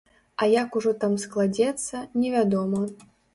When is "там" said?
1.03-1.13